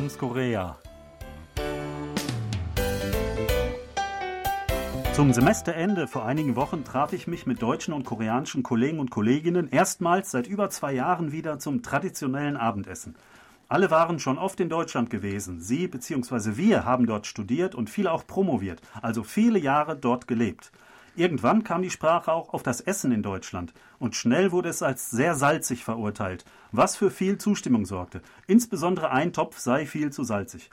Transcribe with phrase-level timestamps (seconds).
[0.00, 0.78] Resterongs Korea.
[5.12, 9.68] Zum Semesterende vor einigen Wochen traf ich mich mit deutschen und koreanischen Kollegen und Kolleginnen
[9.68, 13.14] erstmals seit über zwei Jahren wieder zum traditionellen Abendessen.
[13.68, 15.60] Alle waren schon oft in Deutschland gewesen.
[15.60, 16.56] Sie bzw.
[16.56, 20.72] wir haben dort studiert und viele auch promoviert, also viele Jahre dort gelebt.
[21.20, 25.10] Irgendwann kam die Sprache auch auf das Essen in Deutschland und schnell wurde es als
[25.10, 28.22] sehr salzig verurteilt, was für viel Zustimmung sorgte.
[28.46, 30.70] Insbesondere ein Topf sei viel zu salzig.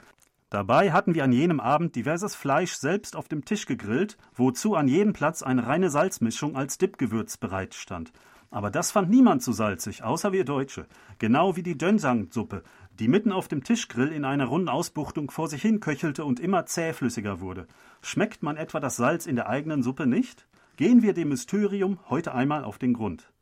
[0.48, 4.88] Dabei hatten wir an jenem Abend diverses Fleisch selbst auf dem Tisch gegrillt, wozu an
[4.88, 8.10] jedem Platz eine reine Salzmischung als Dipgewürz bereitstand.
[8.50, 10.86] Aber das fand niemand zu salzig, außer wir Deutsche.
[11.18, 12.62] Genau wie die Dönsang-Suppe,
[12.98, 16.66] die mitten auf dem Tischgrill in einer runden Ausbuchtung vor sich hin köchelte und immer
[16.66, 17.66] zähflüssiger wurde.
[18.02, 20.46] Schmeckt man etwa das Salz in der eigenen Suppe nicht?
[20.76, 23.32] Gehen wir dem Mysterium heute einmal auf den Grund.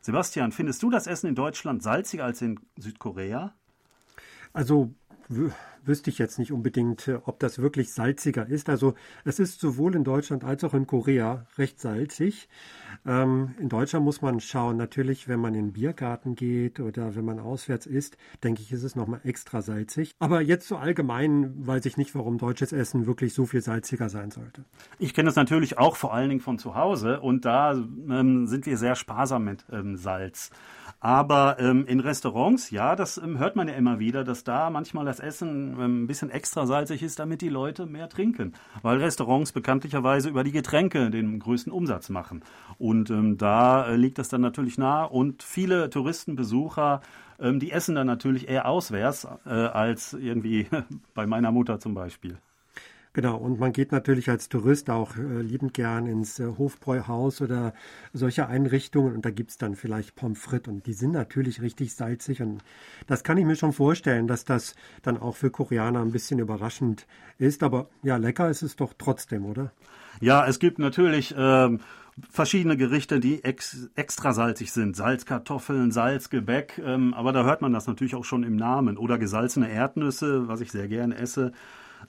[0.00, 3.54] Sebastian, findest du das Essen in Deutschland salziger als in Südkorea?
[4.52, 4.94] Also
[5.28, 8.68] wüsste ich jetzt nicht unbedingt, äh, ob das wirklich salziger ist.
[8.68, 12.48] Also es ist sowohl in Deutschland als auch in Korea recht salzig.
[13.04, 17.24] Ähm, in Deutschland muss man schauen, natürlich, wenn man in den Biergarten geht oder wenn
[17.24, 20.12] man auswärts isst, denke ich, ist es nochmal extra salzig.
[20.18, 24.30] Aber jetzt so allgemein weiß ich nicht, warum deutsches Essen wirklich so viel salziger sein
[24.30, 24.64] sollte.
[24.98, 28.66] Ich kenne das natürlich auch vor allen Dingen von zu Hause und da ähm, sind
[28.66, 30.50] wir sehr sparsam mit ähm, Salz.
[31.00, 35.04] Aber ähm, in Restaurants, ja, das ähm, hört man ja immer wieder, dass da manchmal
[35.04, 38.54] das Essen ähm, ein bisschen extra salzig ist, damit die Leute mehr trinken.
[38.82, 42.42] Weil Restaurants bekanntlicherweise über die Getränke den größten Umsatz machen.
[42.78, 45.04] Und ähm, da äh, liegt das dann natürlich nah.
[45.04, 47.02] Und viele Touristenbesucher,
[47.38, 50.66] ähm, die essen dann natürlich eher auswärts äh, als irgendwie
[51.14, 52.38] bei meiner Mutter zum Beispiel.
[53.16, 57.72] Genau, und man geht natürlich als Tourist auch äh, liebend gern ins äh, Hofbräuhaus oder
[58.12, 62.42] solche Einrichtungen und da gibt's dann vielleicht Pommes frites und die sind natürlich richtig salzig
[62.42, 62.62] und
[63.06, 67.06] das kann ich mir schon vorstellen, dass das dann auch für Koreaner ein bisschen überraschend
[67.38, 69.72] ist, aber ja, lecker ist es doch trotzdem, oder?
[70.20, 71.80] Ja, es gibt natürlich ähm,
[72.30, 74.96] verschiedene Gerichte, die ex, extra salzig sind.
[74.96, 78.96] Salzkartoffeln, Salzgebäck, ähm, aber da hört man das natürlich auch schon im Namen.
[78.96, 81.52] Oder gesalzene Erdnüsse, was ich sehr gerne esse.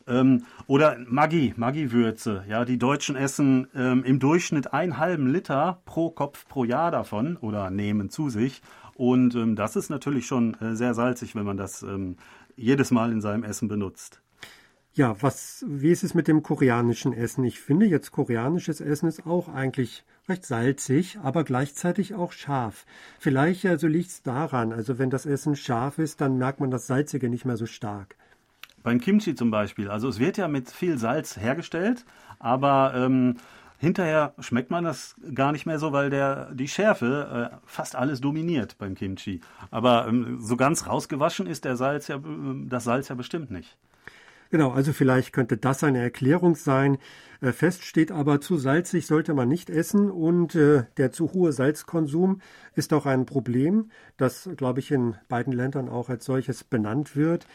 [0.07, 2.45] Ähm, oder Maggi, Maggi-Würze.
[2.47, 7.37] Ja, die Deutschen essen ähm, im Durchschnitt einen halben Liter pro Kopf pro Jahr davon
[7.37, 8.61] oder nehmen zu sich.
[8.95, 12.17] Und ähm, das ist natürlich schon äh, sehr salzig, wenn man das ähm,
[12.55, 14.21] jedes Mal in seinem Essen benutzt.
[14.97, 17.43] Ja, was, wie ist es mit dem koreanischen Essen?
[17.43, 22.87] Ich finde jetzt koreanisches Essen ist auch eigentlich recht salzig, aber gleichzeitig auch scharf.
[23.19, 26.87] Vielleicht also liegt es daran, also wenn das Essen scharf ist, dann merkt man das
[26.87, 28.15] Salzige nicht mehr so stark.
[28.81, 29.87] Beim Kimchi zum Beispiel.
[29.87, 32.03] Also es wird ja mit viel Salz hergestellt,
[32.39, 33.35] aber ähm,
[33.77, 38.19] hinterher schmeckt man das gar nicht mehr so, weil der die Schärfe äh, fast alles
[38.19, 39.41] dominiert beim Kimchi.
[39.69, 42.21] Aber ähm, so ganz rausgewaschen ist der Salz ja, äh,
[42.65, 43.77] das Salz ja bestimmt nicht.
[44.49, 46.97] Genau, also vielleicht könnte das eine Erklärung sein.
[47.41, 51.51] Äh, fest steht aber, zu salzig sollte man nicht essen und äh, der zu hohe
[51.51, 52.41] Salzkonsum
[52.75, 57.45] ist auch ein Problem, das, glaube ich, in beiden Ländern auch als solches benannt wird.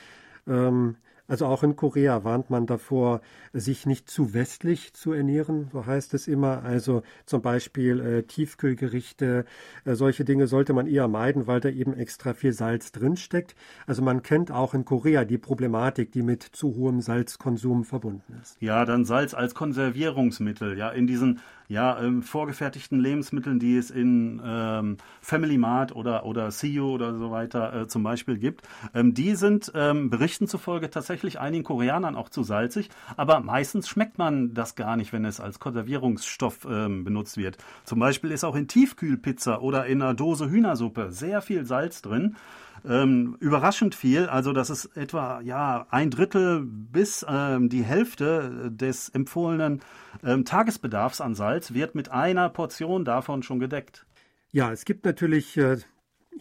[0.47, 0.97] Ähm,
[1.33, 3.23] also auch in Korea warnt man davor,
[3.55, 6.63] sich nicht zu westlich zu ernähren, so heißt es immer.
[6.63, 9.47] Also zum Beispiel äh, Tiefkühlgerichte,
[9.87, 13.55] äh, solche Dinge sollte man eher meiden, weil da eben extra viel Salz drinsteckt.
[13.87, 18.59] Also man kennt auch in Korea die Problematik, die mit zu hohem Salzkonsum verbunden ist.
[18.61, 20.77] Ja, dann Salz als Konservierungsmittel.
[20.77, 21.41] Ja, in diesen
[21.73, 27.31] ja, ähm, vorgefertigten Lebensmitteln, die es in ähm, Family Mart oder, oder CEO oder so
[27.31, 28.69] weiter äh, zum Beispiel gibt.
[28.93, 34.19] Ähm, die sind ähm, Berichten zufolge tatsächlich einigen Koreanern auch zu salzig, aber meistens schmeckt
[34.19, 37.57] man das gar nicht, wenn es als Konservierungsstoff ähm, benutzt wird.
[37.85, 42.37] Zum Beispiel ist auch in Tiefkühlpizza oder in einer Dose Hühnersuppe sehr viel Salz drin.
[42.85, 49.09] Ähm, überraschend viel, also das ist etwa ja ein Drittel bis ähm, die Hälfte des
[49.11, 49.83] empfohlenen
[50.25, 54.05] ähm, Tagesbedarfs an Salz wird mit einer Portion davon schon gedeckt.
[54.51, 55.79] Ja, es gibt natürlich äh,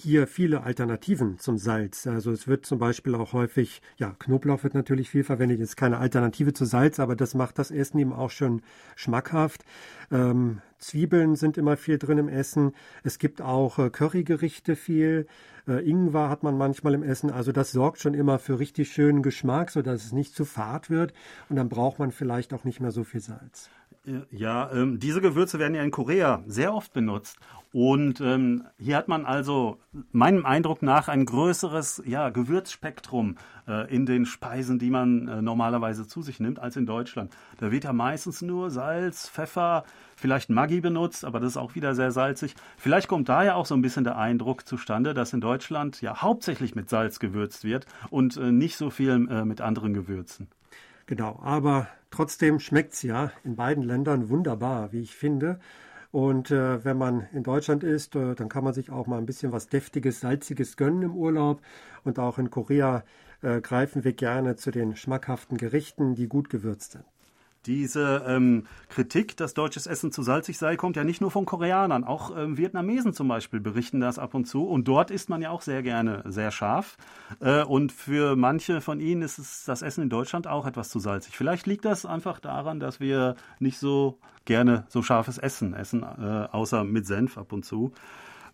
[0.02, 2.08] hier viele Alternativen zum Salz.
[2.08, 5.98] Also es wird zum Beispiel auch häufig, ja, Knoblauch wird natürlich viel verwendet, ist keine
[5.98, 8.62] Alternative zu Salz, aber das macht das Essen eben auch schon
[8.96, 9.64] schmackhaft.
[10.12, 12.74] Ähm, Zwiebeln sind immer viel drin im Essen.
[13.04, 15.28] Es gibt auch äh, Currygerichte viel.
[15.68, 17.30] Äh, Ingwer hat man manchmal im Essen.
[17.30, 21.14] Also das sorgt schon immer für richtig schönen Geschmack, sodass es nicht zu fad wird.
[21.50, 23.70] Und dann braucht man vielleicht auch nicht mehr so viel Salz.
[24.32, 27.38] Ja, ähm, diese Gewürze werden ja in Korea sehr oft benutzt.
[27.74, 29.78] Und ähm, hier hat man also
[30.12, 36.06] meinem Eindruck nach ein größeres ja, Gewürzspektrum äh, in den Speisen, die man äh, normalerweise
[36.06, 37.32] zu sich nimmt, als in Deutschland.
[37.60, 39.86] Da wird ja meistens nur Salz, Pfeffer,
[40.18, 42.56] vielleicht Maggi benutzt, aber das ist auch wieder sehr salzig.
[42.78, 46.76] Vielleicht kommt daher auch so ein bisschen der Eindruck zustande, dass in Deutschland ja hauptsächlich
[46.76, 50.50] mit Salz gewürzt wird und äh, nicht so viel äh, mit anderen Gewürzen.
[51.12, 55.60] Genau, aber trotzdem schmeckt es ja in beiden Ländern wunderbar, wie ich finde.
[56.14, 59.26] Und äh, wenn man in Deutschland ist, äh, dann kann man sich auch mal ein
[59.26, 61.62] bisschen was Deftiges, Salziges gönnen im Urlaub.
[62.06, 63.04] Und auch in Korea
[63.42, 67.04] äh, greifen wir gerne zu den schmackhaften Gerichten, die gut gewürzt sind.
[67.66, 72.04] Diese ähm, Kritik, dass deutsches Essen zu salzig sei, kommt ja nicht nur von Koreanern.
[72.04, 74.64] Auch ähm, Vietnamesen zum Beispiel berichten das ab und zu.
[74.64, 76.98] Und dort isst man ja auch sehr gerne sehr scharf.
[77.40, 81.00] Äh, und für manche von ihnen ist es, das Essen in Deutschland auch etwas zu
[81.00, 81.38] salzig.
[81.38, 86.48] Vielleicht liegt das einfach daran, dass wir nicht so gerne so scharfes Essen essen, äh,
[86.52, 87.92] außer mit Senf ab und zu.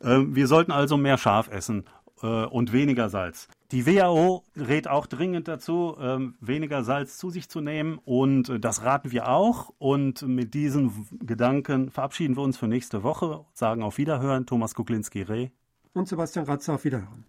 [0.02, 1.86] Äh, wir sollten also mehr scharf essen
[2.26, 3.48] und weniger Salz.
[3.72, 8.60] Die WHO rät auch dringend dazu, ähm, weniger Salz zu sich zu nehmen und äh,
[8.60, 9.74] das raten wir auch.
[9.78, 15.50] Und mit diesen Gedanken verabschieden wir uns für nächste Woche, sagen auf Wiederhören, Thomas Kuklinski-Reh
[15.94, 17.26] und Sebastian Ratzer auf Wiederhören.